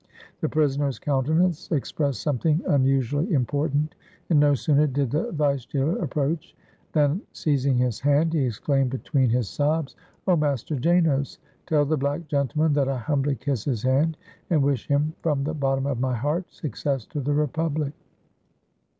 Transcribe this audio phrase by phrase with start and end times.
[0.39, 3.93] The prisoner's countenance expressed something un usually important,
[4.31, 6.55] and no sooner did the vice jailer approach
[6.93, 9.95] than, seizing his hand, he exclaimed between his sobs,
[10.25, 11.37] "Oh, Master Janos,
[11.67, 14.17] tell the black gentleman that I humbly kiss his hand,
[14.49, 17.93] and wish him from the bottom of my heart, 'Success to the Republic!'